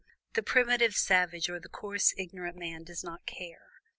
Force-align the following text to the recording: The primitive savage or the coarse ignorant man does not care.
The 0.33 0.41
primitive 0.41 0.95
savage 0.95 1.47
or 1.47 1.59
the 1.59 1.69
coarse 1.69 2.11
ignorant 2.17 2.57
man 2.57 2.81
does 2.83 3.03
not 3.03 3.27
care. 3.27 3.81